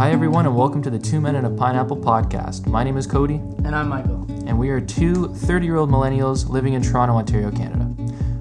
[0.00, 2.66] Hi, everyone, and welcome to the Two Men and a Pineapple podcast.
[2.66, 4.24] My name is Cody, And I'm Michael.
[4.46, 7.86] and we are two 30 year old millennials living in Toronto, Ontario, Canada.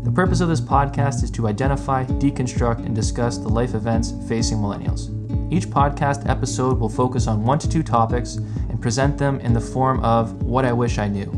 [0.03, 4.59] The purpose of this podcast is to identify, deconstruct, and discuss the life events facing
[4.59, 5.11] millennials.
[5.51, 9.59] Each podcast episode will focus on one to two topics and present them in the
[9.59, 11.29] form of what I wish I knew.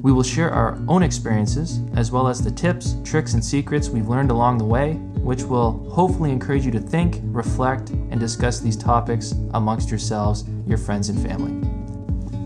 [0.00, 4.08] We will share our own experiences, as well as the tips, tricks, and secrets we've
[4.08, 8.76] learned along the way, which will hopefully encourage you to think, reflect, and discuss these
[8.76, 11.68] topics amongst yourselves, your friends, and family.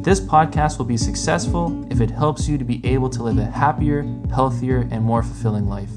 [0.02, 3.44] This podcast will be successful if it helps you to be able to live a
[3.44, 5.90] happier, healthier, and more fulfilling life.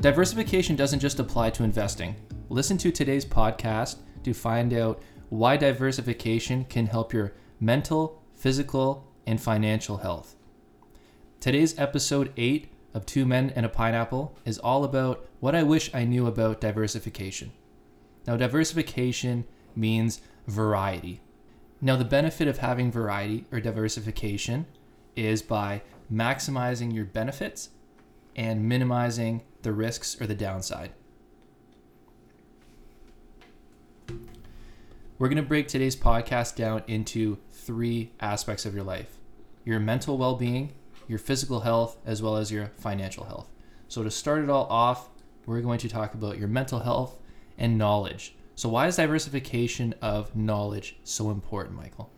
[0.00, 2.14] Diversification doesn't just apply to investing.
[2.50, 9.42] Listen to today's podcast to find out why diversification can help your mental, physical, and
[9.42, 10.36] financial health.
[11.40, 15.94] Today's episode 8 of Two Men and a Pineapple is all about what I wish
[15.94, 17.52] I knew about diversification.
[18.26, 21.20] Now, diversification means variety.
[21.80, 24.66] Now, the benefit of having variety or diversification
[25.16, 27.70] is by maximizing your benefits
[28.36, 30.92] and minimizing the risks or the downside.
[35.18, 39.18] We're going to break today's podcast down into three aspects of your life
[39.64, 40.72] your mental well being,
[41.12, 43.48] your physical health, as well as your financial health.
[43.86, 45.10] So, to start it all off,
[45.46, 47.18] we're going to talk about your mental health
[47.56, 48.34] and knowledge.
[48.54, 52.10] So, why is diversification of knowledge so important, Michael?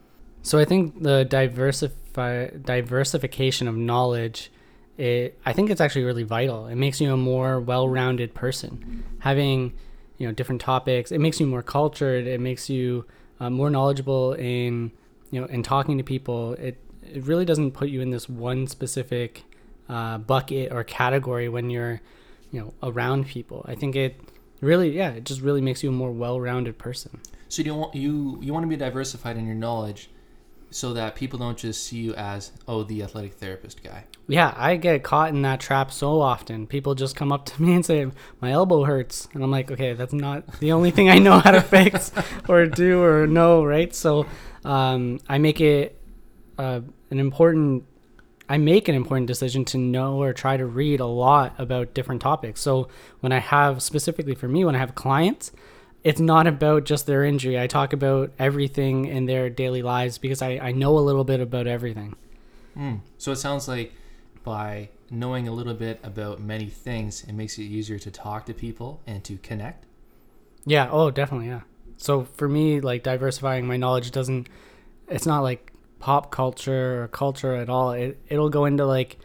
[0.45, 4.53] So I think the diversify diversification of knowledge,
[4.99, 6.67] it I think it's actually really vital.
[6.67, 9.05] It makes you a more well-rounded person.
[9.21, 9.73] Having
[10.19, 12.27] you know different topics, it makes you more cultured.
[12.27, 13.07] It makes you
[13.41, 14.93] uh, more knowledgeable in
[15.31, 16.53] you know in talking to people.
[16.55, 16.79] It
[17.13, 19.45] it really doesn't put you in this one specific
[19.89, 22.01] uh, bucket or category when you're
[22.51, 23.65] you know around people.
[23.69, 24.21] I think it
[24.61, 27.21] really yeah it just really makes you a more well-rounded person.
[27.49, 30.11] So you want you you want to be diversified in your knowledge,
[30.75, 34.05] so that people don't just see you as oh the athletic therapist guy.
[34.27, 36.67] Yeah, I get caught in that trap so often.
[36.67, 38.11] People just come up to me and say,
[38.41, 39.29] My elbow hurts.
[39.35, 42.11] And I'm like, Okay, that's not the only thing I know how to fix
[42.49, 43.95] or do or know, right?
[43.95, 44.27] So
[44.65, 45.97] um, I make it
[46.59, 47.85] uh, an important.
[48.47, 52.21] I make an important decision to know or try to read a lot about different
[52.21, 52.61] topics.
[52.61, 52.89] So
[53.21, 55.51] when I have specifically for me, when I have clients,
[56.03, 57.59] it's not about just their injury.
[57.59, 61.41] I talk about everything in their daily lives because I, I know a little bit
[61.41, 62.17] about everything.
[62.77, 63.01] Mm.
[63.17, 63.95] So it sounds like
[64.45, 68.55] by knowing a little bit about many things, it makes it easier to talk to
[68.55, 69.87] people and to connect.
[70.67, 70.89] Yeah.
[70.91, 71.49] Oh, definitely.
[71.49, 71.63] Yeah.
[71.97, 74.49] So for me, like diversifying my knowledge doesn't.
[75.09, 75.73] It's not like
[76.05, 77.93] pop culture or culture at all.
[77.93, 79.17] It it'll go into like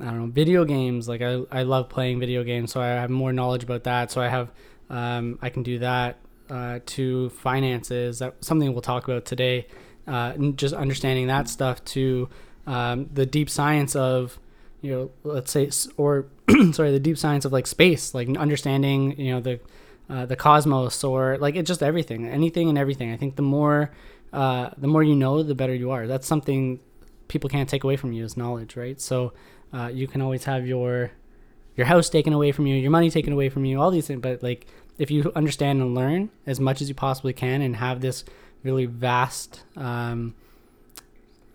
[0.00, 1.06] I don't know video games.
[1.06, 4.10] Like I I love playing video games, so I have more knowledge about that.
[4.10, 4.50] So I have
[4.88, 6.16] um I can do that
[6.48, 8.20] uh, to finances.
[8.20, 9.66] That something we'll talk about today.
[10.06, 12.30] Uh, just understanding that stuff to
[12.66, 14.38] um, the deep science of
[14.80, 16.28] you know let's say or
[16.72, 19.60] sorry the deep science of like space like understanding you know the
[20.08, 23.90] uh, the cosmos or like it just everything anything and everything i think the more
[24.32, 26.06] uh, the more you know the better you are.
[26.06, 26.80] That's something
[27.28, 29.00] people can't take away from you is knowledge right?
[29.00, 29.32] So
[29.72, 31.10] uh, you can always have your
[31.76, 34.20] your house taken away from you your money taken away from you all these things.
[34.20, 34.66] But like
[34.98, 38.24] if you understand and learn as much as you possibly can and have this
[38.64, 40.34] really vast um,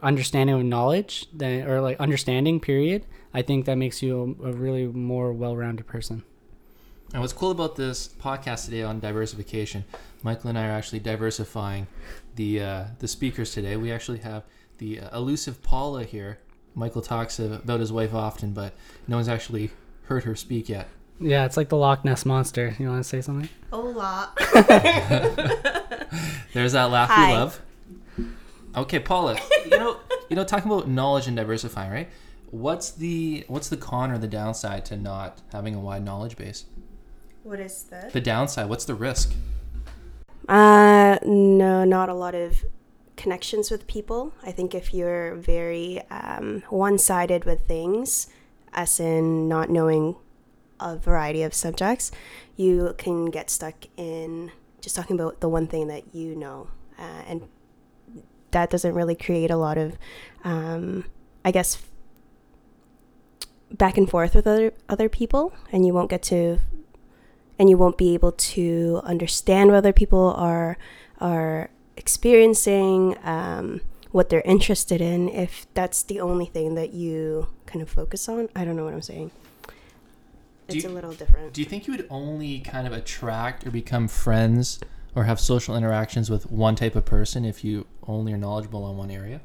[0.01, 4.51] understanding of knowledge then or like understanding period i think that makes you a, a
[4.51, 6.23] really more well-rounded person.
[7.13, 9.85] And what's cool about this podcast today on diversification,
[10.23, 11.85] Michael and I are actually diversifying
[12.35, 13.75] the uh, the speakers today.
[13.77, 14.43] We actually have
[14.77, 16.39] the uh, elusive Paula here.
[16.75, 18.73] Michael talks about his wife often, but
[19.07, 19.69] no one's actually
[20.05, 20.87] heard her speak yet.
[21.19, 24.33] yeah it's like the loch ness monster you want to say something Hola.
[26.53, 27.27] There's that laugh Hi.
[27.27, 27.61] we love.
[28.75, 29.37] Okay, Paula.
[29.65, 29.97] You know,
[30.29, 32.09] you know, talking about knowledge and diversifying, right?
[32.51, 36.65] What's the what's the con or the downside to not having a wide knowledge base?
[37.43, 38.13] What is that?
[38.13, 38.69] The downside.
[38.69, 39.33] What's the risk?
[40.47, 42.65] Uh, no, not a lot of
[43.15, 44.33] connections with people.
[44.43, 48.27] I think if you're very um, one sided with things,
[48.73, 50.15] as in not knowing
[50.79, 52.11] a variety of subjects,
[52.57, 54.51] you can get stuck in
[54.81, 56.67] just talking about the one thing that you know.
[56.99, 57.47] Uh, and
[58.51, 59.97] that doesn't really create a lot of,
[60.43, 61.05] um,
[61.45, 61.81] I guess,
[63.71, 66.59] back and forth with other other people, and you won't get to
[67.63, 70.77] and you won't be able to understand what other people are
[71.21, 73.79] are experiencing, um,
[74.11, 78.49] what they're interested in, if that's the only thing that you kind of focus on.
[78.53, 79.31] I don't know what I'm saying.
[80.67, 81.53] Do it's you- a little different.
[81.53, 84.81] Do you think you would only kind of attract or become friends
[85.15, 88.97] or have social interactions with one type of person if you only are knowledgeable on
[88.97, 89.39] one area?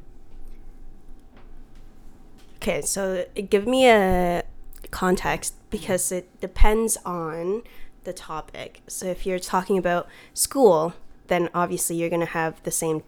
[2.57, 4.43] Okay, so give me a
[4.91, 7.63] context because it depends on
[8.09, 8.81] the topic.
[8.89, 10.95] So if you're talking about school,
[11.29, 13.03] then obviously you're going to have the same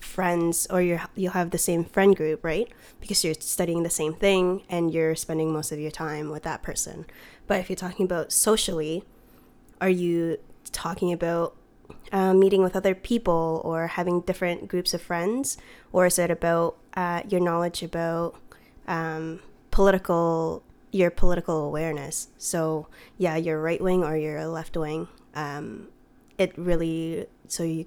[0.00, 2.68] friends or you're, you'll have the same friend group, right?
[2.98, 6.62] Because you're studying the same thing and you're spending most of your time with that
[6.62, 7.04] person.
[7.46, 9.04] But if you're talking about socially,
[9.80, 10.38] are you
[10.72, 11.54] talking about
[12.10, 15.58] uh, meeting with other people or having different groups of friends?
[15.92, 18.34] Or is it about uh, your knowledge about
[18.86, 19.40] um,
[19.70, 22.28] political your political awareness.
[22.38, 25.08] So yeah, you're right wing or you're left wing.
[25.34, 25.88] Um,
[26.38, 27.86] it really so you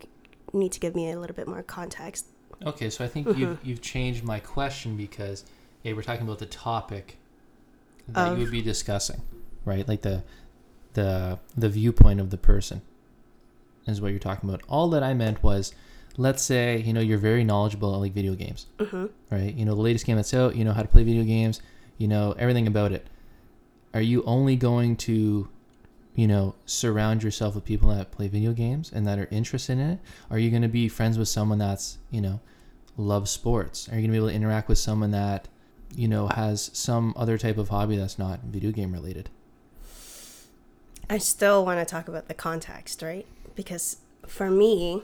[0.54, 2.28] need to give me a little bit more context.
[2.66, 5.46] Okay, so I think you've, you've changed my question because
[5.84, 7.18] hey, we're talking about the topic
[8.08, 9.22] that Of- you would be discussing,
[9.66, 9.88] right?
[9.88, 10.24] Like the
[10.94, 12.82] the the viewpoint of the person
[13.88, 14.62] is what you're talking about.
[14.68, 15.74] All that I meant was,
[16.18, 19.54] let's say you know you're very knowledgeable on like video games, hmm right?
[19.54, 20.56] You know the latest game that's out.
[20.56, 21.62] You know how to play video games.
[22.02, 23.06] You know everything about it.
[23.94, 25.48] Are you only going to,
[26.16, 29.82] you know, surround yourself with people that play video games and that are interested in
[29.82, 30.00] it?
[30.32, 32.40] Are you going to be friends with someone that's, you know,
[32.98, 33.88] loves sports?
[33.88, 35.48] Are you going to be able to interact with someone that,
[35.96, 39.30] you know, has some other type of hobby that's not video game related?
[41.08, 43.28] I still want to talk about the context, right?
[43.54, 45.04] Because for me,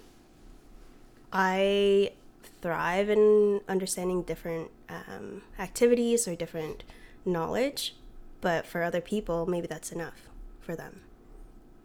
[1.31, 2.13] I
[2.62, 6.83] thrive in understanding different um, activities or different
[7.25, 7.95] knowledge,
[8.42, 11.01] but for other people, maybe that's enough for them.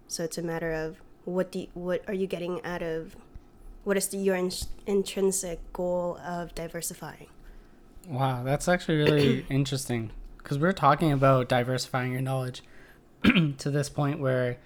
[0.08, 3.16] So it's a matter of what do you, what are you getting out of
[3.84, 4.50] what is the, your in-
[4.86, 7.28] intrinsic goal of diversifying?
[8.08, 12.62] Wow, that's actually really interesting because we're talking about diversifying your knowledge
[13.24, 14.58] to this point where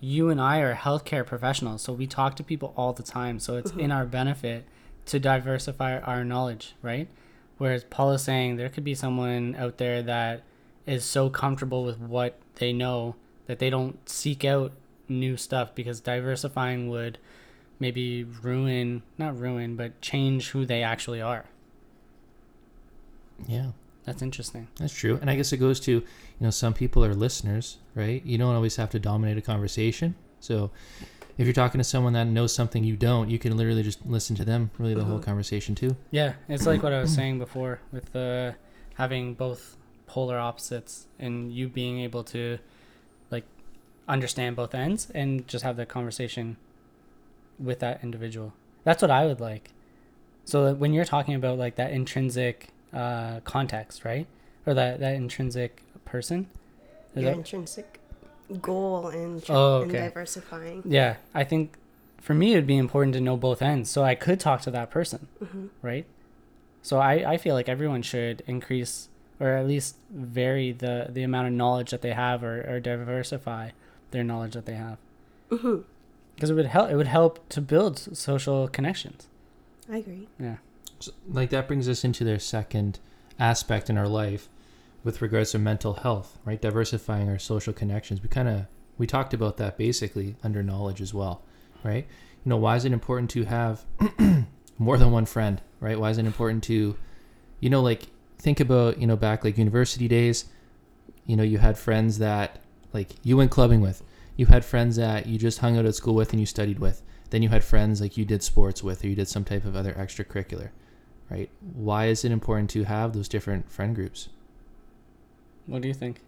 [0.00, 3.38] you and I are healthcare professionals, so we talk to people all the time.
[3.38, 4.64] So it's in our benefit
[5.10, 7.08] to diversify our knowledge, right?
[7.58, 10.42] Whereas Paul is saying there could be someone out there that
[10.86, 13.16] is so comfortable with what they know
[13.46, 14.72] that they don't seek out
[15.08, 17.18] new stuff because diversifying would
[17.78, 21.46] maybe ruin, not ruin, but change who they actually are.
[23.46, 23.72] Yeah.
[24.04, 24.68] That's interesting.
[24.78, 25.18] That's true.
[25.20, 26.04] And I guess it goes to, you
[26.40, 28.24] know, some people are listeners, right?
[28.24, 30.14] You don't always have to dominate a conversation.
[30.40, 30.70] So
[31.40, 34.36] if you're talking to someone that knows something you don't, you can literally just listen
[34.36, 35.96] to them, really the whole conversation too.
[36.10, 38.52] Yeah, it's like what I was saying before with uh,
[38.96, 42.58] having both polar opposites and you being able to
[43.30, 43.44] like
[44.06, 46.58] understand both ends and just have the conversation
[47.58, 48.52] with that individual.
[48.84, 49.70] That's what I would like.
[50.44, 54.26] So that when you're talking about like that intrinsic uh, context, right,
[54.66, 56.48] or that that intrinsic person,
[57.14, 57.99] is Your that- intrinsic
[58.60, 60.82] goal in, tr- Oh, in diversifying.
[60.84, 61.76] Yeah, I think
[62.20, 64.90] for me it'd be important to know both ends so I could talk to that
[64.90, 66.06] person, hmm right?
[66.82, 69.08] So I, I feel like everyone should increase
[69.38, 73.70] or at least vary the, the amount of knowledge that they have or, or diversify
[74.10, 74.98] their knowledge that they have
[75.48, 79.26] because it would help it would help to build social connections.
[79.90, 80.28] I agree.
[80.38, 80.56] Yeah.
[81.00, 82.98] So, like that brings us into their second
[83.38, 84.48] aspect in our life
[85.02, 86.60] with regards to mental health, right?
[86.60, 88.22] Diversifying our social connections.
[88.22, 88.66] We kind of
[88.98, 91.42] we talked about that basically under knowledge as well,
[91.82, 92.06] right?
[92.44, 93.84] You know, why is it important to have
[94.78, 95.98] more than one friend, right?
[95.98, 96.96] Why is it important to
[97.60, 100.46] you know like think about, you know, back like university days,
[101.26, 102.60] you know, you had friends that
[102.92, 104.02] like you went clubbing with.
[104.36, 107.02] You had friends that you just hung out at school with and you studied with.
[107.28, 109.76] Then you had friends like you did sports with or you did some type of
[109.76, 110.70] other extracurricular
[111.30, 111.48] right?
[111.60, 114.28] Why is it important to have those different friend groups?
[115.66, 116.20] What do you think?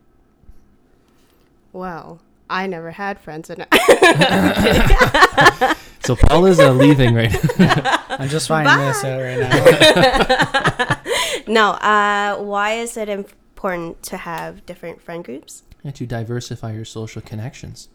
[1.73, 2.21] Well,
[2.51, 3.61] I never had friends in
[6.01, 8.03] So Paul is uh, leaving right now.
[8.09, 9.39] I'm just finding this out right
[11.47, 11.47] now.
[11.47, 15.63] no, uh, why is it important to have different friend groups?
[15.85, 17.89] and to diversify your social connections.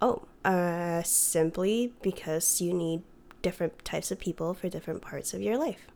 [0.00, 3.02] Oh, uh, simply because you need
[3.42, 5.86] different types of people for different parts of your life.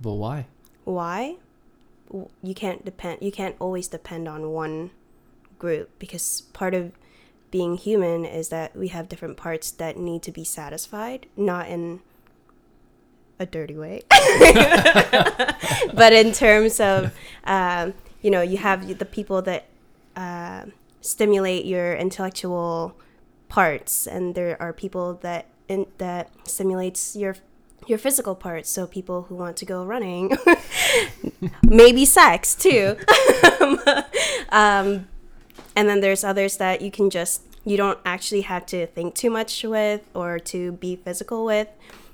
[0.00, 0.46] But why?
[0.84, 1.36] Why?
[2.42, 3.18] You can't depend.
[3.22, 4.90] You can't always depend on one
[5.58, 6.92] group because part of
[7.50, 12.00] being human is that we have different parts that need to be satisfied, not in
[13.38, 14.02] a dirty way,
[15.94, 17.12] but in terms of,
[17.44, 19.66] um, you know, you have the people that
[20.16, 20.64] uh,
[21.00, 22.96] stimulate your intellectual
[23.48, 27.36] parts, and there are people that in, that stimulates your
[27.86, 28.70] your physical parts.
[28.70, 30.36] So people who want to go running,
[31.62, 32.96] maybe sex too.
[34.50, 35.08] um,
[35.74, 39.30] and then there's others that you can just you don't actually have to think too
[39.30, 41.68] much with or to be physical with.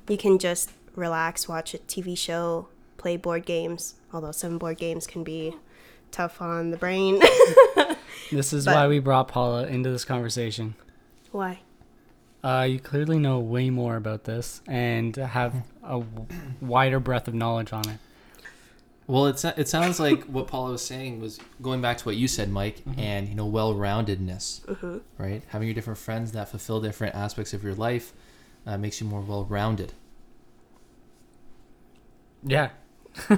[0.08, 3.94] You can just relax, watch a TV show, play board games.
[4.12, 5.54] Although some board games can be
[6.10, 7.20] tough on the brain.
[8.30, 10.74] This is But- why we brought Paula into this conversation.
[11.32, 11.60] Why?
[12.42, 16.26] Uh, you clearly know way more about this and have a w-
[16.60, 17.98] wider breadth of knowledge on it.
[19.08, 22.28] Well, it's it sounds like what Paula was saying was going back to what you
[22.28, 25.42] said, Mike, and you know, well-roundedness, right?
[25.48, 28.12] Having your different friends that fulfill different aspects of your life
[28.66, 29.94] uh, makes you more well-rounded.
[32.44, 32.68] Yeah.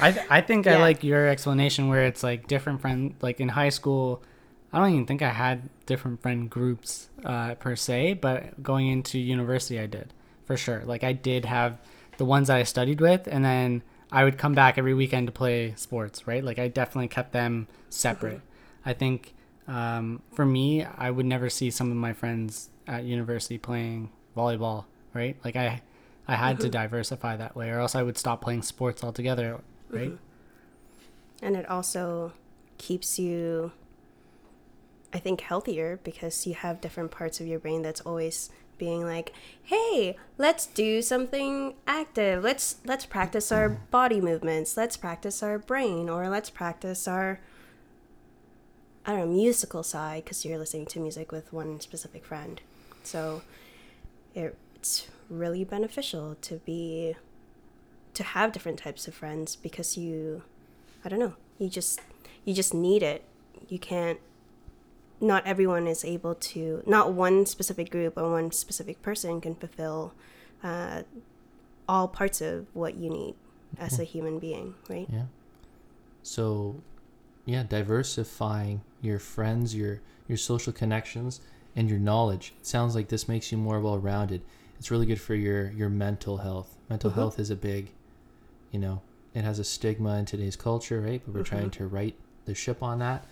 [0.00, 3.50] I th- I think I like your explanation where it's like different friend like in
[3.50, 4.22] high school.
[4.72, 9.18] I don't even think I had different friend groups uh, per se, but going into
[9.18, 10.12] university I did
[10.44, 10.82] for sure.
[10.84, 11.78] Like I did have
[12.18, 13.82] the ones that I studied with, and then
[14.12, 16.26] I would come back every weekend to play sports.
[16.26, 18.40] Right, like I definitely kept them separate.
[18.84, 19.34] I think
[19.66, 24.84] um, for me, I would never see some of my friends at university playing volleyball.
[25.14, 25.82] Right, like I
[26.26, 29.60] I had to diversify that way, or else I would stop playing sports altogether.
[29.88, 30.12] Right.
[31.40, 32.32] And it also
[32.76, 33.72] keeps you,
[35.12, 39.32] I think, healthier because you have different parts of your brain that's always being like,
[39.62, 42.42] "Hey, let's do something active.
[42.42, 43.90] Let's let's practice our mm-hmm.
[43.90, 44.76] body movements.
[44.76, 47.40] Let's practice our brain, or let's practice our."
[49.06, 52.60] I don't know, musical side because you're listening to music with one specific friend.
[53.02, 53.40] So
[54.34, 57.16] it, it's really beneficial to be
[58.12, 60.42] to have different types of friends because you
[61.04, 62.00] I don't know, you just
[62.44, 63.24] you just need it.
[63.68, 64.18] You can't
[65.20, 70.12] not everyone is able to not one specific group or one specific person can fulfill
[70.62, 71.02] uh,
[71.88, 73.34] all parts of what you need
[73.78, 75.08] as a human being, right?
[75.12, 75.24] Yeah.
[76.22, 76.82] So,
[77.44, 81.40] yeah, diversifying your friends, your your social connections,
[81.74, 82.54] and your knowledge.
[82.58, 84.42] It sounds like this makes you more well-rounded.
[84.78, 86.76] It's really good for your your mental health.
[86.88, 87.14] Mental Mhm.
[87.14, 87.92] health is a big,
[88.70, 89.00] you know,
[89.34, 91.22] it has a stigma in today's culture, right?
[91.24, 93.26] But we're trying to right the ship on that.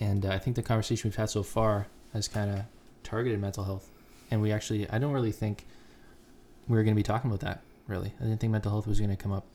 [0.00, 2.60] And uh, I think the conversation we've had so far has kind of
[3.02, 3.90] targeted mental health.
[4.30, 5.66] And we actually, I don't really think
[6.68, 7.62] we were going to be talking about that.
[7.86, 9.46] Really, I didn't think mental health was going to come up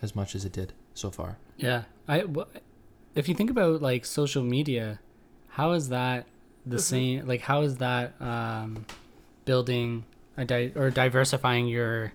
[0.00, 1.36] as much as it did so far.
[1.58, 1.82] Yeah.
[2.08, 2.48] I wh-
[3.14, 4.98] if you think about like social media,
[5.48, 6.26] how is that
[6.64, 7.26] the same?
[7.26, 8.86] Like, how is that um,
[9.44, 10.04] building
[10.38, 12.12] a di- or diversifying your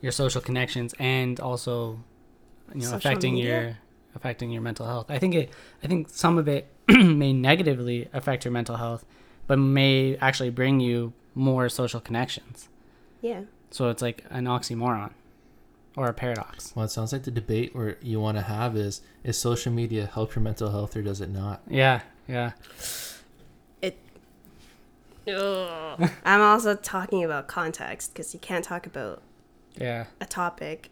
[0.00, 1.98] your social connections and also
[2.74, 3.60] you know Social affecting media?
[3.60, 3.78] your
[4.14, 5.10] affecting your mental health?
[5.10, 5.50] I think it.
[5.84, 6.68] I think some of it
[7.16, 9.04] may negatively affect your mental health,
[9.46, 12.68] but may actually bring you more social connections.
[13.20, 13.42] Yeah.
[13.70, 15.10] So it's like an oxymoron
[15.96, 16.72] or a paradox.
[16.76, 20.06] Well, it sounds like the debate where you want to have is is social media
[20.12, 21.62] help your mental health or does it not?
[21.68, 22.02] Yeah.
[22.28, 22.52] Yeah.
[23.82, 23.98] It
[25.28, 29.22] I'm also talking about context because you can't talk about
[29.76, 30.06] Yeah.
[30.20, 30.90] a topic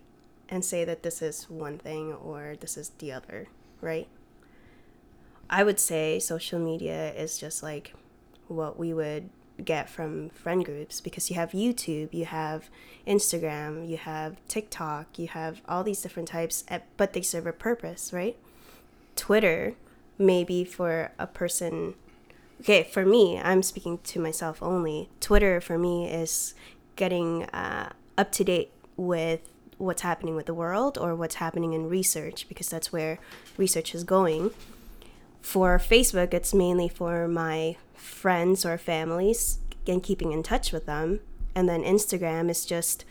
[0.49, 3.47] and say that this is one thing or this is the other,
[3.81, 4.09] right?
[5.49, 7.95] I would say social media is just like
[8.49, 9.31] what we would
[9.63, 12.71] get from friend groups because you have YouTube, you have
[13.07, 17.53] Instagram, you have TikTok, you have all these different types, eh, but they serve a
[17.53, 18.37] purpose, right?
[19.17, 19.75] Twitter,
[20.19, 21.95] maybe for a person.
[22.61, 25.09] Okay, for me, I'm speaking to myself only.
[25.21, 26.55] Twitter for me is
[26.97, 29.41] getting uh, up to date with
[29.77, 33.19] what's happening with the world or what's happening in research because that's where
[33.57, 34.51] research is going.
[35.45, 41.21] For Facebook, it's mainly for my friends or families and keeping in touch with them.
[41.55, 43.05] And then Instagram is just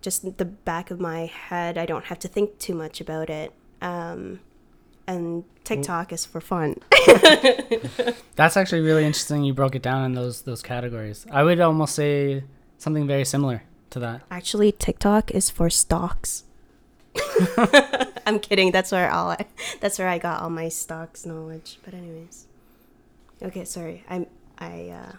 [0.00, 1.76] just the back of my head.
[1.76, 3.52] I don't have to think too much about it.
[3.80, 4.38] Um,
[5.08, 6.76] and TikTok is for fun.
[8.36, 9.42] That's actually really interesting.
[9.42, 11.26] You broke it down in those those categories.
[11.32, 12.44] I would almost say
[12.78, 14.22] something very similar to that.
[14.30, 16.44] Actually, TikTok is for stocks.
[18.26, 18.72] I'm kidding.
[18.72, 19.46] That's where all I,
[19.80, 21.78] that's where I got all my stocks knowledge.
[21.84, 22.46] But anyways,
[23.42, 23.64] okay.
[23.64, 24.26] Sorry, I
[24.58, 25.12] I uh,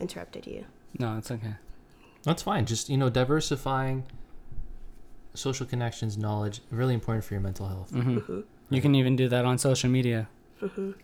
[0.00, 0.64] interrupted you.
[0.98, 1.54] No, it's okay.
[2.22, 2.66] That's fine.
[2.66, 4.04] Just you know, diversifying
[5.34, 7.90] social connections, knowledge, really important for your mental health.
[7.90, 10.28] hmm You can even do that on social media.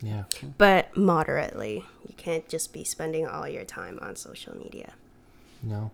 [0.00, 0.24] Yeah.
[0.58, 1.84] But moderately.
[2.08, 4.94] You can't just be spending all your time on social media.
[5.62, 5.90] No.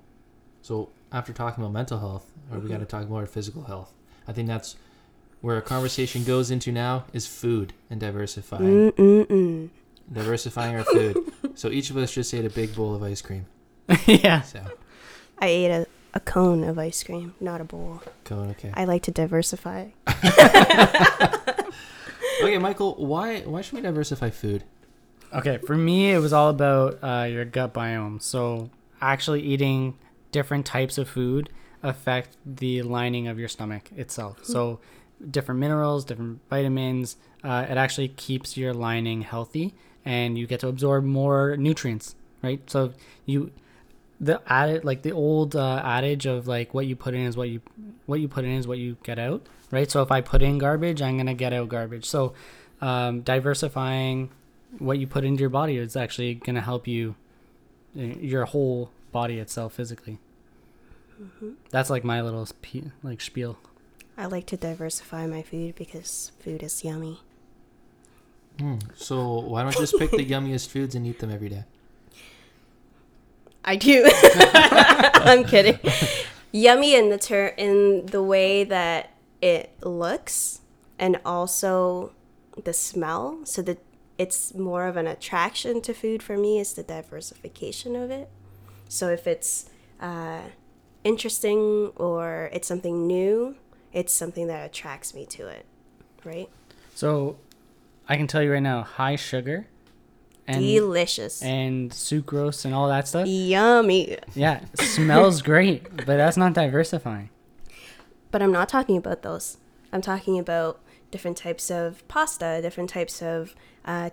[0.62, 3.92] So after talking about mental health, or we got to talk more about physical health.
[4.26, 4.76] I think that's
[5.40, 9.68] where our conversation goes into now is food and diversifying, Mm-mm-mm.
[10.12, 11.32] diversifying our food.
[11.54, 13.46] so each of us just ate a big bowl of ice cream.
[14.06, 14.42] yeah.
[14.42, 14.60] So
[15.38, 18.02] I ate a, a cone of ice cream, not a bowl.
[18.24, 18.72] go okay.
[18.74, 19.88] I like to diversify.
[22.40, 24.62] Okay, Michael, why why should we diversify food?
[25.32, 28.22] Okay, for me, it was all about uh, your gut biome.
[28.22, 29.98] So, actually eating
[30.30, 31.50] different types of food
[31.82, 34.44] affect the lining of your stomach itself.
[34.44, 34.78] So,
[35.30, 40.68] different minerals, different vitamins, uh, it actually keeps your lining healthy, and you get to
[40.68, 42.68] absorb more nutrients, right?
[42.70, 42.92] So,
[43.26, 43.50] you
[44.20, 47.48] the added like the old uh, adage of like what you put in is what
[47.48, 47.60] you
[48.06, 49.90] what you put in is what you get out, right?
[49.90, 52.04] So, if I put in garbage, I'm gonna get out garbage.
[52.04, 52.34] So,
[52.80, 54.30] um, diversifying
[54.78, 57.14] what you put into your body is actually to help you
[57.96, 60.18] uh, your whole body itself physically
[61.70, 62.46] that's like my little
[63.02, 63.58] like spiel
[64.18, 67.20] I like to diversify my food because food is yummy.
[68.58, 68.78] Hmm.
[68.96, 71.64] So why don't you just pick the yummiest foods and eat them every day?
[73.64, 74.10] I do.
[74.24, 75.78] I'm kidding.
[76.50, 79.10] Yummy in the ter- in the way that
[79.40, 80.62] it looks
[80.98, 82.12] and also
[82.64, 83.38] the smell.
[83.44, 83.78] So that
[84.18, 88.28] it's more of an attraction to food for me is the diversification of it.
[88.88, 89.70] So if it's
[90.00, 90.40] uh,
[91.04, 93.54] interesting or it's something new,
[93.92, 95.64] it's something that attracts me to it,
[96.24, 96.48] right?
[96.94, 97.36] so
[98.08, 99.66] i can tell you right now high sugar
[100.48, 101.42] and Delicious.
[101.42, 104.16] and sucrose and all that stuff Yummy.
[104.34, 107.30] yeah smells great but that's not diversifying
[108.30, 109.56] But I'm not talking about those.
[109.92, 110.80] I'm talking about
[111.10, 113.54] different types of pasta, different types of
[113.86, 114.10] uh,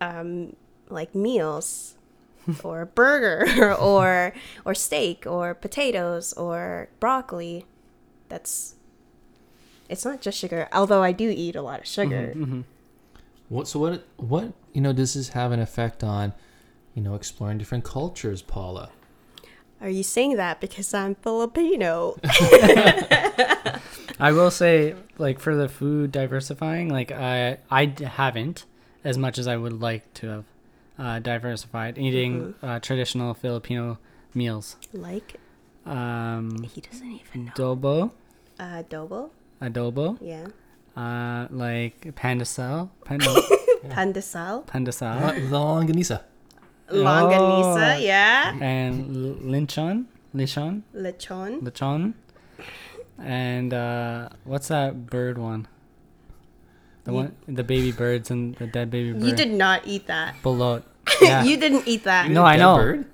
[0.00, 0.56] um,
[0.88, 1.96] like meals,
[2.64, 4.32] or burger, or
[4.64, 7.66] or steak, or potatoes, or broccoli.
[8.30, 8.76] That's.
[9.88, 12.32] It's not just sugar, although I do eat a lot of sugar.
[12.36, 12.60] Mm-hmm,
[13.48, 16.32] What so what what you know does this have an effect on,
[16.94, 18.90] you know, exploring different cultures, Paula?
[19.80, 22.16] Are you saying that because I'm Filipino?
[24.20, 28.64] I will say, like for the food diversifying, like I I haven't
[29.04, 30.44] as much as I would like to have
[30.98, 33.98] uh, diversified eating uh, traditional Filipino
[34.34, 34.76] meals.
[34.92, 35.34] like
[35.84, 37.52] Um, he doesn't even know.
[37.52, 38.10] adobo,
[38.60, 39.30] Uh, adobo,
[39.62, 40.46] adobo, yeah.
[40.96, 43.22] uh, like pandesal, pand-
[43.88, 46.20] Pandesal, pandesal, The longanisa.
[46.90, 47.98] longanisa, Oh.
[47.98, 48.54] yeah.
[48.60, 51.60] and l- linchon, linchon, Lechon.
[51.62, 52.14] lechon,
[53.18, 55.66] and uh, what's that bird one?
[57.04, 59.22] The one, the baby birds and the dead baby bird.
[59.24, 60.36] You did not eat that.
[60.42, 60.82] Balut.
[61.20, 61.42] Yeah.
[61.44, 62.30] you didn't eat that.
[62.30, 62.76] No, I know.
[62.76, 63.04] bird?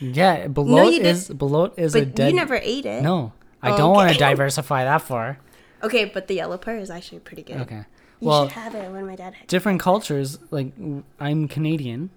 [0.00, 2.30] Yeah, below you is below is a but dead.
[2.30, 3.02] you never ate it.
[3.02, 5.38] No, I Oh, don't want to diversify that far.
[5.84, 7.56] Okay, but the yellow part is actually pretty good.
[7.62, 7.84] Okay.
[8.20, 9.46] You Well, should have it when my dad had.
[9.48, 10.38] different cultures.
[10.50, 10.72] Like
[11.20, 12.10] I'm Canadian,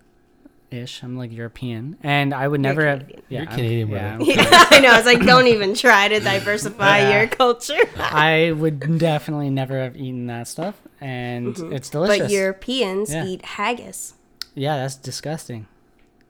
[0.72, 1.02] ish.
[1.04, 3.10] I'm like European, and I would You're never have.
[3.10, 4.32] Yeah, You're I'm- Canadian, yeah, brother.
[4.32, 4.90] I'm Yeah, I know.
[4.90, 7.18] I was like, don't even try to diversify Yeah.
[7.20, 7.78] your culture.
[7.98, 11.74] I would definitely never have eaten that stuff, and mm-hmm.
[11.74, 12.20] it's delicious.
[12.20, 13.26] But Europeans Yeah.
[13.26, 14.14] eat haggis.
[14.56, 15.68] yeah, that's disgusting.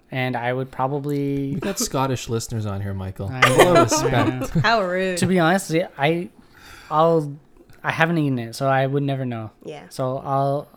[0.10, 3.28] And I would probably, We've got Scottish listeners on here, Michael.
[3.30, 4.56] I Full know, I respect.
[4.56, 4.62] know.
[4.62, 5.18] How rude.
[5.18, 6.30] to be honest, I,
[6.90, 7.36] I'll,
[7.84, 9.52] I haven't eaten it, so I would never know.
[9.64, 9.86] yeah.
[9.90, 10.68] So I'll,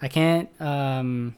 [0.00, 1.36] I can't, um,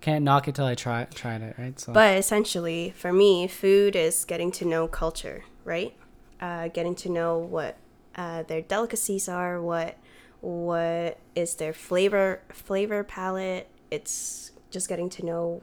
[0.00, 1.80] can't knock it till I try tried it, right?
[1.80, 5.94] So But essentially, for me, food is getting to know culture, right?
[6.40, 7.76] Uh, getting to know what
[8.14, 9.96] uh, their delicacies are, what
[10.42, 13.66] what is their flavor flavor palette.
[13.90, 15.62] It's just getting to know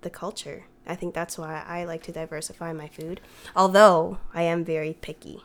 [0.00, 0.64] the culture.
[0.84, 3.20] I think that's why I like to diversify my food.
[3.54, 5.44] Although I am very picky,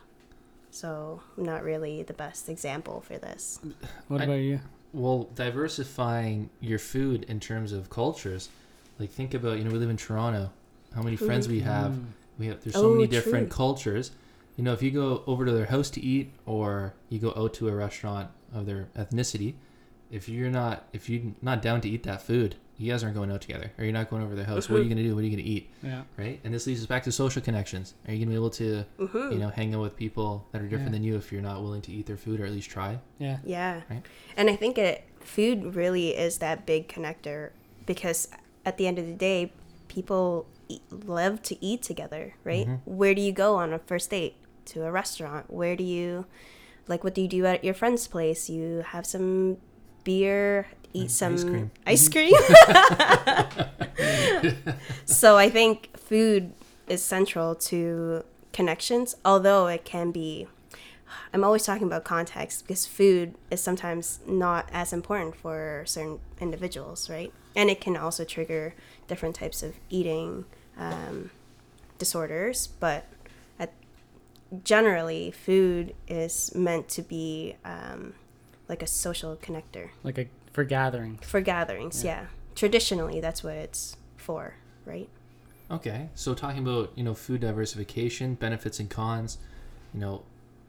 [0.76, 3.60] so I'm not really the best example for this.
[4.08, 4.60] what I- about you?
[4.92, 8.48] Well, diversifying your food in terms of cultures,
[8.98, 10.50] like think about you know we live in Toronto.
[10.94, 11.92] How many friends we have?
[11.92, 12.04] Mm.
[12.38, 13.56] We have there's so Oh, many different true.
[13.56, 14.10] cultures.
[14.56, 17.52] You know, if you go over to their house to eat, or you go out
[17.54, 19.54] to a restaurant of their ethnicity,
[20.10, 23.30] if you're not if you're not down to eat that food, you guys aren't going
[23.32, 24.68] out together, or you're not going over to their house.
[24.68, 25.14] What are you gonna do?
[25.14, 25.70] What are you gonna eat?
[25.82, 26.02] Yeah.
[26.18, 26.40] Right?
[26.44, 27.94] And this leads us back to social connections.
[28.06, 30.64] Are you gonna be able to hmm you know hang out with people that are
[30.66, 30.92] different Yeah.
[30.92, 32.98] than you if you're not willing to eat their food or at least try?
[33.18, 33.38] Yeah.
[33.44, 33.80] Yeah.
[33.88, 34.02] Right.
[34.36, 37.50] And I think it food really is that big connector
[37.86, 38.28] because
[38.64, 39.52] at the end of the day,
[39.88, 42.66] people eat, love to eat together, right?
[42.66, 42.80] Mhm.
[42.84, 44.34] Where do you go on a first date?
[44.66, 45.50] To a restaurant.
[45.52, 46.26] Where do you
[46.88, 48.50] like what do you do at your friend's place?
[48.50, 49.58] You have some
[50.04, 51.70] beer, eat And some ice cream.
[51.86, 52.34] ice cream.
[55.04, 56.52] so I think food
[56.88, 60.46] is central to connections, although it can be
[61.32, 67.08] I'm always talking about context because food is sometimes not as important for certain individuals,
[67.10, 67.32] right?
[67.54, 68.74] And it can also trigger
[69.06, 70.44] different types of eating
[70.76, 71.30] um,
[71.98, 72.66] disorders.
[72.66, 73.06] But
[73.58, 73.72] at,
[74.64, 78.14] generally, food is meant to be um,
[78.68, 80.26] like a social connector Like a
[80.56, 81.18] for gathering.
[81.18, 82.02] for gatherings.
[82.02, 82.28] Yeah.
[82.54, 84.54] Traditionally, that's what it's for,
[84.86, 85.10] right?
[85.70, 89.36] Okay, so talking about you know food diversification, benefits and cons,
[89.92, 90.22] you know,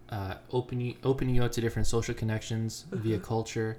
[0.10, 3.78] uh, opening opening you up to different social connections via culture,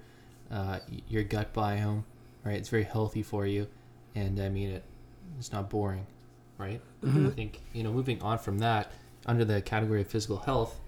[0.51, 2.05] uh, your gut biome,
[2.43, 2.57] right?
[2.57, 3.67] It's very healthy for you,
[4.15, 4.85] and I mean it,
[5.39, 6.07] it's not boring,
[6.57, 6.81] right?
[7.07, 8.93] I think you know moving on from that
[9.27, 10.81] under the category of physical health,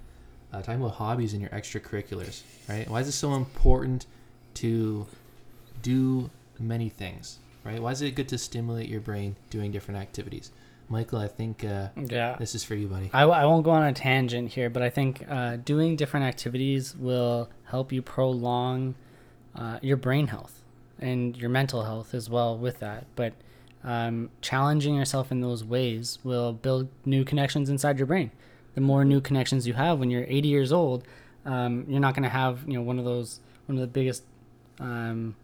[0.51, 2.89] uh, talking about hobbies and your extracurriculars, right?
[2.89, 4.07] Why is this so important
[4.55, 5.07] to
[5.83, 7.81] do many things, right?
[7.81, 10.51] Why is it good to stimulate your brain doing different activities?
[10.89, 12.37] Michael, I think uh, Yeah.
[12.39, 13.11] this is for you, buddy.
[13.13, 16.97] I, I won't go on a tangent here, but I think uh, doing different activities
[16.97, 18.97] will help you prolong
[19.55, 20.63] uh, your brain health
[20.99, 23.07] and your mental health as well with that.
[23.15, 23.35] But
[23.85, 28.33] um, challenging yourself in those ways will build new connections inside your brain.
[28.75, 31.05] The more new connections you have when you're 80 years old,
[31.47, 34.25] um, you're not going to have you know one of those one of the biggest
[34.79, 35.35] um,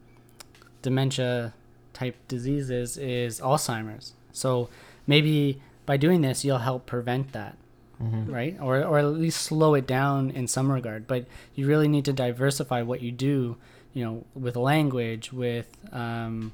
[0.83, 1.53] dementia
[1.93, 4.12] type diseases is Alzheimer's.
[4.33, 4.69] So
[5.07, 7.57] maybe by doing this, you'll help prevent that,
[8.03, 8.31] Mhm.
[8.31, 8.57] right?
[8.61, 11.07] Or, or at least slow it down in some regard.
[11.07, 13.57] But you really need to diversify what you do,
[13.95, 16.53] you know, with language, with, um,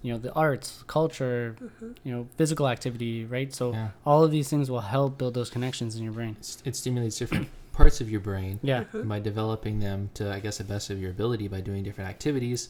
[0.00, 1.56] you know, the arts, culture,
[2.04, 3.52] you know, physical activity, right?
[3.52, 3.88] So Yeah.
[4.06, 6.36] all of these things will help build those connections in your brain.
[6.64, 8.84] It stimulates different parts of your brain Yeah.
[8.92, 12.10] and by developing them to, I guess, the best of your ability by doing different
[12.10, 12.68] activities.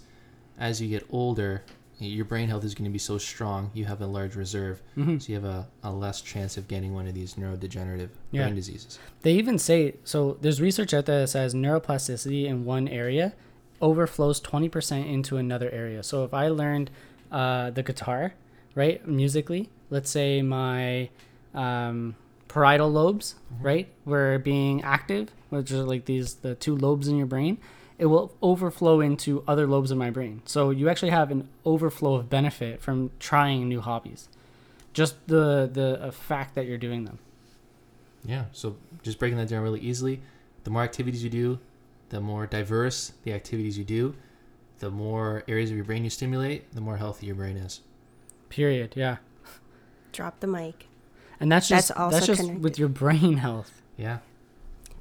[0.59, 1.62] As you get older,
[2.01, 5.18] your brain health is going to be so strong, you have a large reserve, hmm
[5.18, 8.42] so you have a, a less chance of getting one of these neurodegenerative Yeah.
[8.44, 8.99] brain diseases.
[9.23, 10.37] They even say so.
[10.40, 13.33] There's research out there that says neuroplasticity in one area
[13.81, 16.03] overflows 20% into another area.
[16.03, 16.90] So if I learned
[17.31, 18.35] uh, the guitar,
[18.75, 21.11] right, musically, let's say my
[21.55, 22.16] um,
[22.49, 27.27] parietal lobes, right, were being active, which are like these the two lobes in your
[27.27, 27.59] brain,
[27.99, 30.43] it will overflow into other lobes in my brain.
[30.45, 34.29] So you actually have an overflow of benefit from trying new hobbies.
[34.93, 37.19] Just the the uh, fact that you're doing them.
[38.25, 40.21] Yeah, so just breaking that down really easily,
[40.65, 41.59] the more activities you do,
[42.09, 44.15] the more diverse the activities you do,
[44.79, 47.81] the more areas of your brain you stimulate, the more healthy your brain is.
[48.49, 48.95] Period.
[48.97, 49.17] Yeah.
[50.13, 50.87] Drop the mic.
[51.40, 52.62] And that's just That's that's, just connected.
[52.64, 53.83] with your brain health.
[53.96, 54.18] Yeah.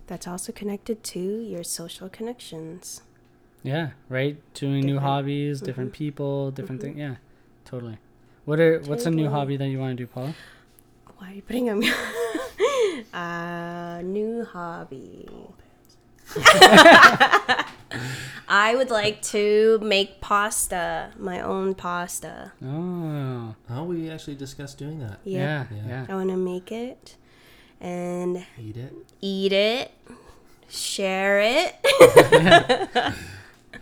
[0.08, 3.02] That's also connected to your social connections.
[3.64, 4.38] Yeah, right.
[4.54, 5.96] Doing new hobbies, different mhm.
[5.96, 6.84] people, different Mhm.
[6.86, 6.98] things.
[6.98, 7.16] Yeah,
[7.66, 7.98] totally.
[8.46, 10.34] What are what's a new hobby that you want to do, Paula?
[11.18, 11.92] Why are you putting on me?
[13.14, 15.28] uh, new hobby.
[18.50, 22.54] I would like to make pasta, my own pasta.
[22.66, 25.20] Oh, Oh, we actually discussed doing that.
[25.26, 25.88] yeah, Yeah.
[25.88, 26.06] yeah.
[26.10, 27.16] I want to make it
[27.82, 28.94] and Eat it.
[29.22, 29.92] eat it,
[30.70, 33.14] share it,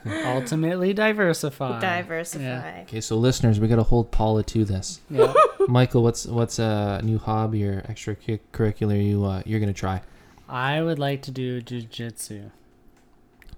[0.25, 1.80] Ultimately diversify.
[1.80, 2.82] diversify.
[2.82, 5.01] Okay, so listeners, we got to hold Paula to this.
[5.10, 5.34] Yeah.
[5.67, 10.01] Michael, what's what's a new hobby or extracurricular you uh, you're gonna try?
[10.47, 12.51] I would like to do jujitsu.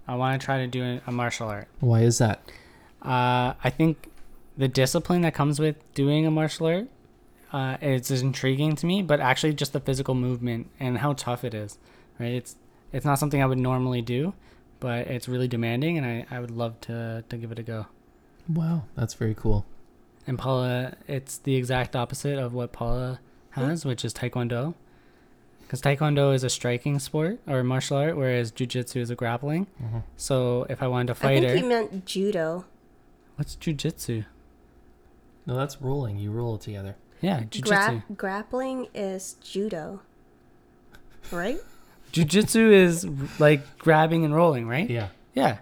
[0.08, 1.68] I want to try to do a- martial art.
[1.80, 2.42] Why is that?
[3.02, 4.10] Uh, I think
[4.58, 6.88] the discipline that comes with doing a martial art
[7.54, 11.54] uh, is intriguing to me, but actually just the physical movement and how tough it
[11.54, 11.78] is.
[12.20, 12.32] Right?
[12.34, 12.56] It's
[12.94, 14.34] it's not something I would normally do,
[14.80, 17.88] but it's really demanding, and I, I would love to to give it a go.
[18.52, 19.66] Wow, that's very cool.
[20.26, 23.20] And Paula, it's the exact opposite of what Paula
[23.52, 24.74] has, which is Taekwondo.
[25.68, 29.68] Because Taekwondo is a striking sport or martial art, whereas Jiu-Jitsu is a grappling.
[29.84, 30.04] Mhm.
[30.16, 32.64] So if I wanted to fight I fight think her, you meant judo.
[33.36, 34.24] what's Jiu-Jitsu?
[35.46, 36.18] No, that's rolling.
[36.20, 36.96] You roll together.
[37.22, 37.70] Yeah, Jiu-Jitsu.
[37.70, 40.00] Gra- grappling is judo,
[41.32, 41.60] right?
[42.14, 43.06] Jiu-Jitsu is
[43.40, 44.90] like grabbing and rolling, right?
[44.90, 45.10] Yeah.
[45.34, 45.58] Yeah.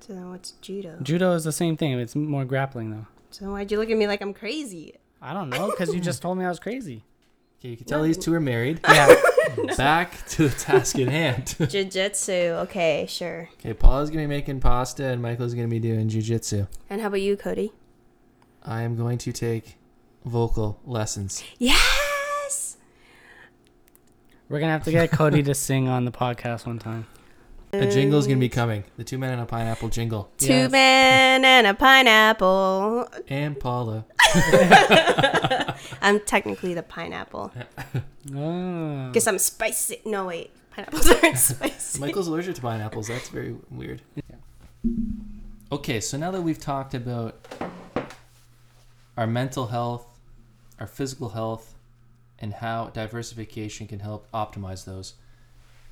[0.00, 0.98] So then what's judo?
[1.02, 1.92] Judo is the same thing.
[1.98, 3.06] It's more grappling though.
[3.30, 4.94] So why'd you look at me like I'm crazy?
[5.20, 7.04] I don't know because you just told me I was crazy.
[7.62, 8.80] Okay, you can tell these two are married.
[8.88, 9.14] Yeah.
[9.76, 11.56] Back to the task at hand.
[11.68, 12.32] Jiu-jitsu.
[12.62, 13.48] Okay, sure.
[13.54, 16.68] okay, Paula's gonna be making pasta and Michael's gonna be doing jujitsu.
[16.88, 17.72] And how about you, Cody?
[18.64, 19.76] I am going to take
[20.24, 21.44] vocal lessons.
[21.58, 22.78] Yes.
[24.48, 27.06] We're gonna have to get Cody to sing on the podcast one time.
[27.74, 28.84] A jingle's gonna be coming.
[28.98, 30.30] The two men and a pineapple jingle.
[30.36, 30.70] Two Yes.
[30.70, 33.08] men and a pineapple.
[33.28, 34.04] And Paula.
[36.02, 37.50] I'm technically the pineapple.
[38.36, 39.10] Oh.
[39.14, 40.02] Guess I'm spicy.
[40.04, 40.50] No, wait.
[40.72, 41.98] Pineapples aren't spicy.
[41.98, 43.08] Michael's allergic to pineapples.
[43.08, 44.02] That's very weird.
[45.70, 47.38] Okay, so now that we've talked about
[49.16, 50.06] our mental health,
[50.78, 51.74] our physical health,
[52.38, 55.14] and how diversification can help optimize those,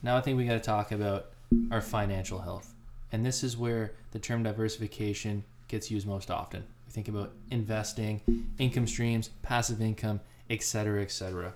[0.03, 1.31] now I think we got to talk about
[1.71, 2.75] our financial health
[3.13, 6.65] And this is where the term diversification gets used most often.
[6.87, 8.21] We think about investing,
[8.59, 11.55] income streams, passive income, etc., etc.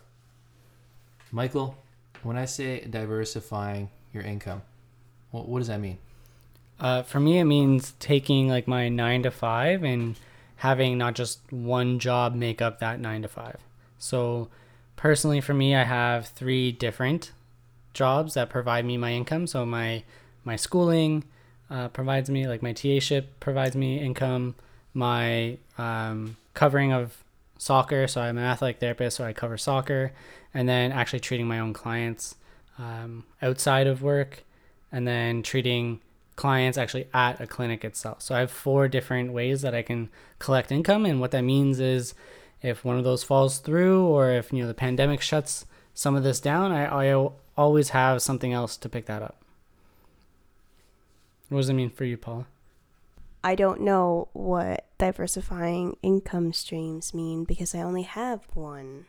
[1.31, 1.77] Michael,
[2.23, 4.63] when I say diversifying your income,
[5.31, 5.99] what, what does that mean?
[6.81, 10.17] Uh, for me, it means taking like my nine to five and
[10.57, 13.59] having not just one job make up that nine to five.
[13.99, 14.49] So,
[14.97, 17.33] personally, for me, I have three different
[17.95, 19.47] jobs that provide me my income.
[19.47, 20.05] So my
[20.45, 21.25] my schooling
[21.71, 24.55] uh, provides me like my TA ship provides me income.
[24.93, 27.25] My um, covering of
[27.59, 30.13] soccer, so I'm an athletic therapist, so I cover soccer,
[30.53, 32.37] and then actually treating my own clients
[32.79, 34.45] um, outside of work,
[34.93, 36.01] and then treating
[36.37, 38.23] clients actually at a clinic itself.
[38.23, 41.81] So I have four different ways that I can collect income, and what that means
[41.81, 42.15] is
[42.63, 46.23] if one of those falls through, or if you know the pandemic shuts some of
[46.23, 49.43] this down, I, I always have something else to pick that up.
[51.49, 52.47] What does it mean for you, Paula?
[53.43, 59.05] I don't know what diversifying income streams mean because I only have one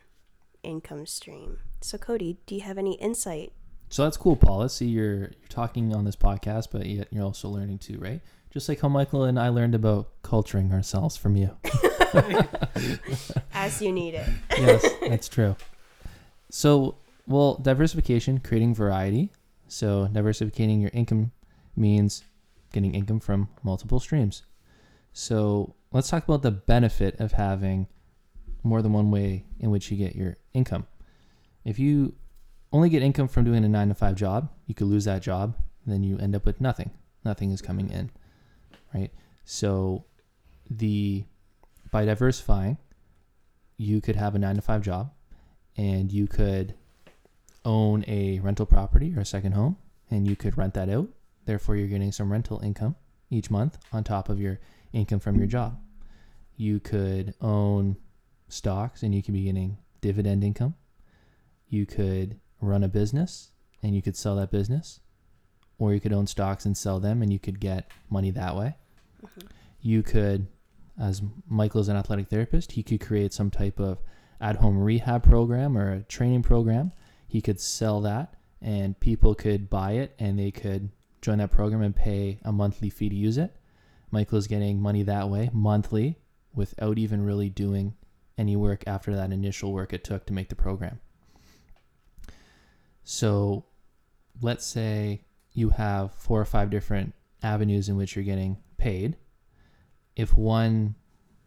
[0.62, 1.60] income stream.
[1.80, 3.52] So Cody, do you have any insight?
[3.88, 4.68] So that's cool, Paula.
[4.68, 8.20] See, you're you're talking on this podcast, but yet you're also learning too, right?
[8.50, 11.56] Just like how Michael and I learned about culturing ourselves from you.
[13.54, 14.28] As you need it.
[14.50, 15.56] yes, that's true.
[16.50, 19.32] So well, diversification, creating variety.
[19.68, 21.32] So, diversifying your income
[21.74, 22.24] means
[22.72, 24.42] getting income from multiple streams.
[25.12, 27.88] So, let's talk about the benefit of having
[28.62, 30.86] more than one way in which you get your income.
[31.64, 32.14] If you
[32.72, 35.56] only get income from doing a nine to five job, you could lose that job,
[35.84, 36.90] and then you end up with nothing.
[37.24, 38.10] Nothing is coming in,
[38.94, 39.10] right?
[39.44, 40.04] So,
[40.70, 41.24] the
[41.90, 42.78] by diversifying,
[43.78, 45.12] you could have a nine to five job,
[45.76, 46.74] and you could
[47.66, 49.76] own a rental property or a second home
[50.10, 51.08] and you could rent that out.
[51.44, 52.94] Therefore, you're getting some rental income
[53.28, 54.60] each month on top of your
[54.92, 55.78] income from your job.
[56.56, 57.96] You could own
[58.48, 60.74] stocks and you could be getting dividend income.
[61.68, 63.50] You could run a business
[63.82, 65.00] and you could sell that business.
[65.78, 68.76] Or you could own stocks and sell them and you could get money that way.
[69.24, 69.46] Mm-hmm.
[69.82, 70.46] You could,
[70.98, 73.98] as Michael is an athletic therapist, he could create some type of
[74.40, 76.92] at home rehab program or a training program
[77.26, 81.82] he could sell that and people could buy it and they could join that program
[81.82, 83.56] and pay a monthly fee to use it.
[84.10, 86.18] Michael is getting money that way monthly
[86.54, 87.94] without even really doing
[88.38, 91.00] any work after that initial work it took to make the program.
[93.04, 93.64] So
[94.40, 99.16] let's say you have four or five different avenues in which you're getting paid.
[100.16, 100.94] If one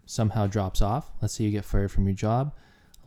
[0.06, 2.54] somehow drops off, let's say you get fired from your job,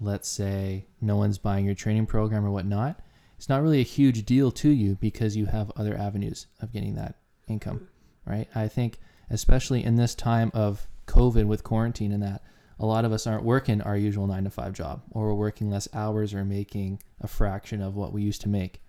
[0.00, 3.00] let's say no one's buying your training program or whatnot,
[3.37, 6.94] it's not really a huge deal to you because you have other avenues of getting
[6.94, 7.16] that
[7.48, 7.88] income,
[8.26, 8.48] right?
[8.55, 8.98] I think,
[9.31, 12.42] especially in this time of COVID with quarantine and that,
[12.78, 15.70] a lot of us aren't working our usual nine to five job or we're working
[15.70, 18.83] less hours or making a fraction of what we used to make.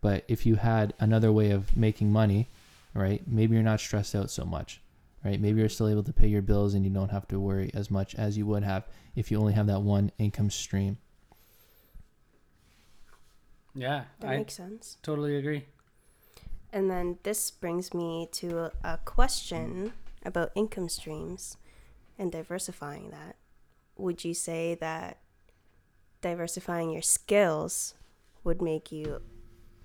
[0.00, 2.50] But if you had another way of making money,
[2.94, 4.80] right, maybe you're not stressed out so much
[5.24, 5.40] right?
[5.40, 7.90] Maybe you're still able to pay your bills and you don't have to worry as
[7.90, 10.98] much as you would have if you only have that one income stream.
[13.74, 14.98] Yeah, that I makes sense.
[15.02, 15.64] Totally agree.
[16.72, 19.92] And then this brings me to a, a question
[20.24, 21.56] about income streams
[22.18, 23.36] and diversifying that.
[23.96, 25.18] Would you say that
[26.20, 27.94] diversifying your skills
[28.44, 29.20] would make you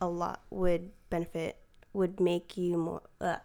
[0.01, 1.57] a lot would benefit
[1.91, 3.35] would make you more uh,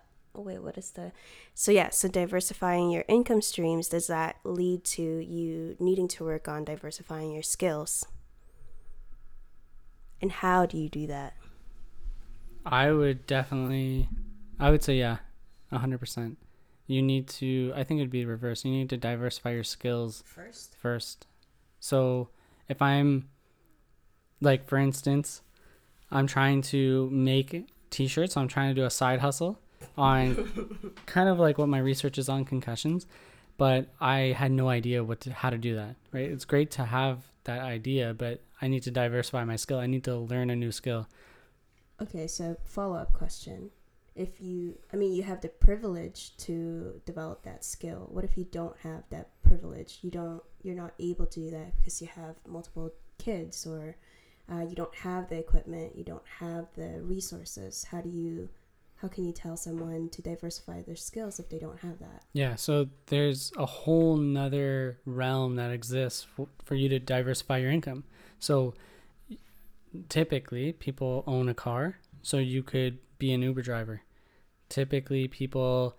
[0.43, 1.13] wait what is the
[1.55, 6.49] so yeah so diversifying your income streams does that lead to you needing to work
[6.49, 8.07] on diversifying your skills?
[10.21, 11.35] And how do you do that?
[12.65, 14.09] I would definitely
[14.59, 15.19] i would say yeah
[15.73, 16.37] 100%
[16.87, 18.65] you need to i think it'd be reverse.
[18.65, 20.77] You need to diversify your skills first?
[20.77, 21.27] first.
[21.81, 22.31] So
[22.69, 23.29] if i'm
[24.41, 25.43] like for instance
[26.11, 29.59] i'm trying to make t-shirts so i'm trying to do a side hustle
[29.97, 33.07] on kind of like what my research is on concussions,
[33.57, 35.97] but I had no idea what to, how to do that.
[36.13, 36.31] Right?
[36.31, 39.79] It's great to have that idea, but I need to diversify my skill.
[39.79, 41.07] I need to learn a new skill.
[42.03, 43.71] Okay, so follow up question.
[44.17, 48.09] If you, I mean, you have the privilege to develop that skill.
[48.11, 49.99] What if you don't have that privilege?
[50.03, 53.97] You don't, you're not able to do that because you have multiple kids or
[54.51, 57.85] uh, you don't have the equipment, you don't have the resources.
[57.91, 58.49] How do you
[59.05, 62.23] how can you tell someone to diversify their skills if they don't have that?
[62.33, 67.71] Yeah, so there's a whole nother realm that exists for, for you to diversify your
[67.71, 68.05] income.
[68.39, 68.73] So
[70.09, 74.01] typically, people own a car, so you could be an Uber driver
[74.69, 75.97] typically people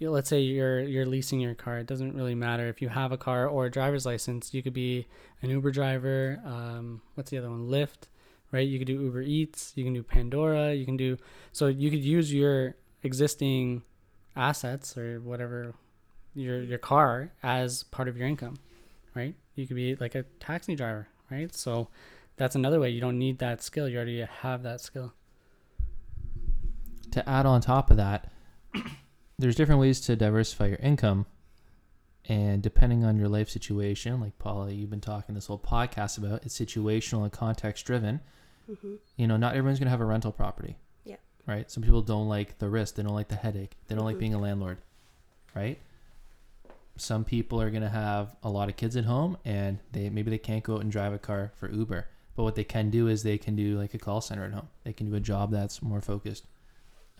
[0.00, 3.16] let's say you're you're leasing your car it doesn't really matter if you have a
[3.18, 5.06] car or a driver's license you could be
[5.42, 8.08] an uber driver um, what's the other one lyft
[8.52, 8.66] right?
[8.66, 11.16] You could do uber eats you can do pandora you can do
[11.52, 13.82] so you could use your existing
[14.34, 15.74] assets or whatever
[16.34, 18.58] your your car as part of your income
[19.14, 19.34] right?
[19.54, 21.54] You could be like a taxi driver right?
[21.54, 21.88] So
[22.36, 22.90] that's another way.
[22.90, 23.88] You don't need that skill.
[23.88, 25.12] You already have that skill.
[27.12, 28.30] To add on top of that,
[29.38, 31.26] there's different ways to diversify your income.
[32.28, 36.44] And depending on your life situation, like Paula, you've been talking this whole podcast about,
[36.44, 38.20] it's situational and context driven.
[38.70, 38.94] Mm-hmm.
[39.16, 40.76] You know, not everyone's going to have a rental property.
[41.04, 41.16] Yeah.
[41.46, 41.70] Right?
[41.70, 44.20] Some people don't like the risk, they don't like the headache, they don't like Mhm.
[44.20, 44.78] being a landlord.
[45.54, 45.78] Right?
[46.96, 50.30] Some people are going to have a lot of kids at home and they maybe
[50.30, 52.06] they can't go out and drive a car for Uber.
[52.34, 54.68] But what they can do is they can do like a call center at home.
[54.84, 56.46] They can do a job that's more focused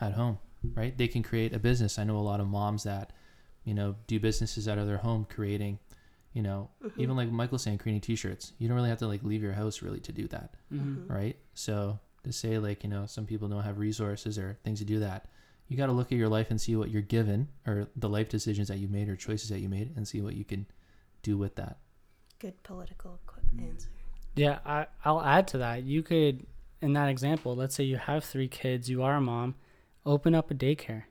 [0.00, 0.38] at home,
[0.74, 0.96] right?
[0.96, 1.98] They can create a business.
[1.98, 3.12] I know a lot of moms that,
[3.64, 5.78] you know, do businesses out of their home, creating,
[6.36, 6.92] you know, Mhm.
[6.98, 8.52] even like Michael saying, creating T-shirts.
[8.58, 11.04] You don't really have to like leave your house really to do that, mm-hmm.
[11.06, 11.10] Mhm.
[11.10, 11.36] right?
[11.54, 14.98] So to say like, you know, some people don't have resources or things to do
[15.00, 15.28] that.
[15.68, 18.28] You got to look at your life and see what you're given, or the life
[18.28, 20.66] decisions that you made, or choices that you made, and see what you can
[21.22, 21.78] do with that.
[22.38, 23.18] Good political
[23.58, 23.88] answer.
[24.34, 25.82] Yeah, I, I'll add to that.
[25.84, 26.46] You could,
[26.82, 29.54] in that example, let's say you have three kids, you are a mom,
[30.04, 31.04] open up a daycare.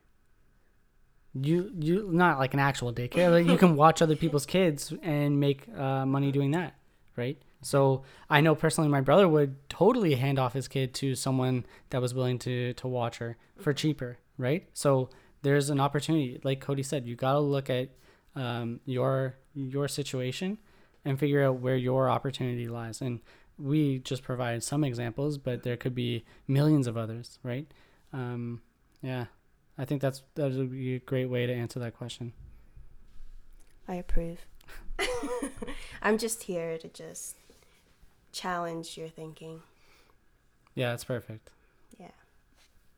[1.39, 5.39] You you not like an actual daycare, like you can watch other people's kids and
[5.39, 6.75] make uh, money doing that,
[7.17, 7.37] right?
[7.61, 12.01] So I know personally, my brother would totally hand off his kid to someone that
[12.01, 14.67] was willing to to watch her for cheaper, right?
[14.73, 15.09] So
[15.41, 17.89] there's an opportunity, like Cody said, you got to look at
[18.35, 20.57] um, your your situation
[21.05, 23.01] and figure out where your opportunity lies.
[23.01, 23.19] And
[23.57, 27.67] we just provided some examples, but there could be millions of others, right?
[28.11, 28.61] Um,
[29.01, 29.25] yeah,
[29.77, 32.33] I think that's that would be a great way to answer that question.
[33.87, 34.45] I approve.
[36.01, 37.35] I'm just here to just
[38.31, 39.61] challenge your thinking.
[40.73, 41.51] Yeah, that's perfect.
[41.99, 42.07] Yeah.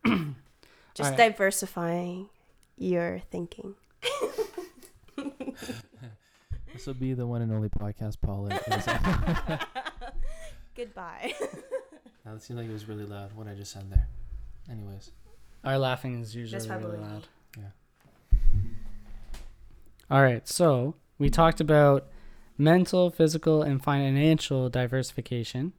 [0.94, 1.18] just Alright.
[1.18, 2.30] diversifying
[2.78, 3.76] your thinking.
[6.78, 8.50] This will be the one and only podcast, Paula.
[10.76, 11.34] Goodbye.
[12.24, 13.34] Now, it seemed like it was really loud.
[13.34, 14.08] What I just said there.
[14.70, 15.10] Anyways,
[15.67, 17.13] Our laughing is usually That's really probably me.
[17.13, 17.27] loud.
[17.58, 18.39] Yeah.
[20.10, 22.08] All right, so we talked about
[22.58, 25.73] mental, physical, and financial diversification,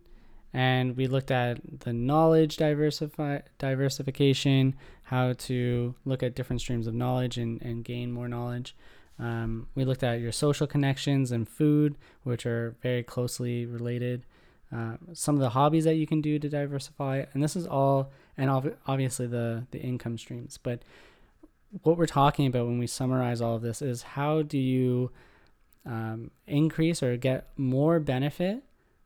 [0.52, 4.74] and we looked at the knowledge diversify diversification,
[5.04, 8.76] how to look at different streams of knowledge and, and gain more knowledge.
[9.18, 14.26] Um, we looked at your social connections and food, which are very closely related.
[14.70, 18.12] Uh, some of the hobbies that you can do to diversify, and this is all,
[18.38, 20.56] and ob- obviously the the income streams.
[20.56, 20.82] But
[21.82, 25.10] what we're talking about when we summarize all of this is how do you
[25.84, 28.62] um, increase or get more benefit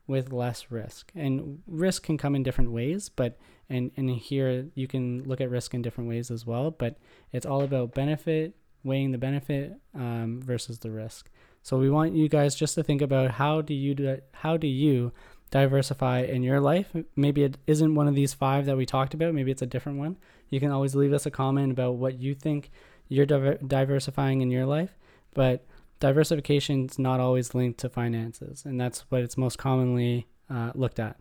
[0.07, 3.39] with less risk and risk can come in different ways but
[3.71, 6.97] and and here you can look at risk in different ways as well but
[7.33, 11.31] it's all about benefit weighing the benefit um, versus the risk
[11.63, 14.67] so we want you guys just to think about how do you do how do
[14.67, 15.13] you
[15.53, 16.89] diversify in your life.
[17.15, 19.35] Maybe it isn't one of these five that we talked about.
[19.35, 20.17] Maybe it's a different one.
[20.51, 22.73] You can always leave us a comment about what you think
[23.09, 24.97] you're diver- diversifying in your life
[25.35, 25.65] but
[26.01, 30.99] diversification is not always linked to finances and that's what it's most commonly uh, looked
[30.99, 31.17] at.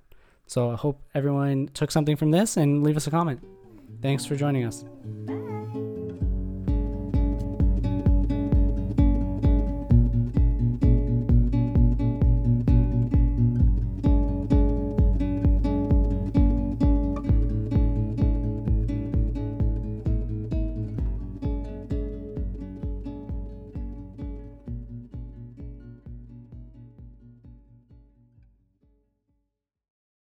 [0.48, 3.42] So i hope everyone took something from this and leave us a comment.
[4.02, 4.84] Thanks for joining us.
[5.26, 5.91] Bye.